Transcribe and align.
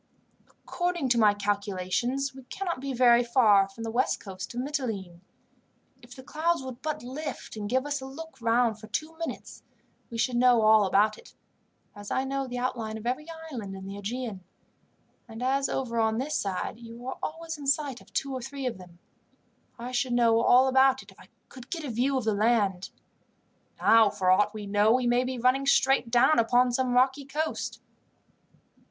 "According 0.49 1.09
to 1.09 1.19
my 1.19 1.35
calculation, 1.35 2.17
we 2.33 2.41
cannot 2.45 2.79
be 2.81 2.91
very 2.91 3.23
far 3.23 3.69
from 3.69 3.83
the 3.83 3.91
west 3.91 4.19
coast 4.19 4.51
of 4.55 4.59
Mitylene. 4.59 5.21
If 6.01 6.15
the 6.15 6.23
clouds 6.23 6.63
would 6.63 6.81
but 6.81 7.03
lift, 7.03 7.55
and 7.55 7.69
give 7.69 7.85
us 7.85 8.01
a 8.01 8.07
look 8.07 8.41
round 8.41 8.79
for 8.79 8.87
two 8.87 9.15
minutes, 9.19 9.61
we 10.09 10.17
should 10.17 10.37
know 10.37 10.63
all 10.63 10.85
about 10.87 11.19
it, 11.19 11.35
as 11.95 12.09
I 12.09 12.23
know 12.23 12.47
the 12.47 12.57
outline 12.57 12.97
of 12.97 13.05
every 13.05 13.27
island 13.51 13.75
in 13.75 13.85
the 13.85 13.95
Aegean; 13.95 14.43
and 15.27 15.43
as 15.43 15.69
over 15.69 15.99
on 15.99 16.17
this 16.17 16.33
side 16.33 16.79
you 16.79 17.05
are 17.05 17.19
always 17.21 17.59
in 17.59 17.67
sight 17.67 18.01
of 18.01 18.11
two 18.11 18.33
or 18.33 18.41
three 18.41 18.65
of 18.65 18.79
them, 18.79 18.97
I 19.77 19.91
should 19.91 20.13
know 20.13 20.41
all 20.41 20.67
about 20.67 21.03
it 21.03 21.11
if 21.11 21.19
I 21.19 21.27
could 21.47 21.69
get 21.69 21.83
a 21.83 21.91
view 21.91 22.17
of 22.17 22.23
the 22.23 22.33
land. 22.33 22.89
Now, 23.79 24.09
for 24.09 24.31
aught 24.31 24.51
we 24.51 24.65
know, 24.65 24.93
we 24.93 25.05
may 25.05 25.23
be 25.23 25.37
running 25.37 25.67
straight 25.67 26.09
down 26.09 26.39
upon 26.39 26.71
some 26.71 26.93
rocky 26.93 27.25
coast." 27.25 27.79